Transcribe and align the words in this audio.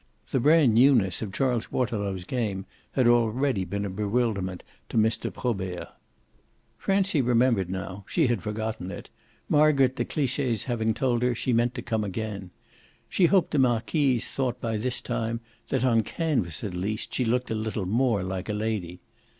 The 0.31 0.39
brand 0.39 0.73
newness 0.73 1.21
of 1.21 1.31
Charles 1.31 1.71
Waterlow's 1.71 2.23
game 2.23 2.65
had 2.93 3.07
already 3.07 3.63
been 3.65 3.85
a 3.85 3.89
bewilderment 3.91 4.63
to 4.89 4.97
Mr. 4.97 5.31
Probert. 5.31 5.89
Francie 6.75 7.21
remembered 7.21 7.69
now 7.69 8.03
she 8.07 8.25
had 8.25 8.41
forgotten 8.41 8.89
it 8.89 9.11
Margaret 9.47 9.97
de 9.97 10.03
Cliche's 10.03 10.63
having 10.63 10.95
told 10.95 11.21
her 11.21 11.35
she 11.35 11.53
meant 11.53 11.75
to 11.75 11.83
come 11.83 12.03
again. 12.03 12.49
She 13.09 13.27
hoped 13.27 13.51
the 13.51 13.59
marquise 13.59 14.25
thought 14.27 14.59
by 14.59 14.77
this 14.77 15.01
time 15.01 15.39
that, 15.67 15.83
on 15.85 16.01
canvas 16.01 16.63
at 16.63 16.73
least, 16.73 17.13
she 17.13 17.23
looked 17.23 17.51
a 17.51 17.53
little 17.53 17.85
more 17.85 18.23
like 18.23 18.49
a 18.49 18.53
lady. 18.53 19.01